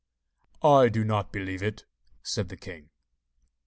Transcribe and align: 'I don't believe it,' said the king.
'I 0.63 0.89
don't 0.89 1.31
believe 1.31 1.61
it,' 1.61 1.85
said 2.23 2.49
the 2.49 2.57
king. 2.57 2.89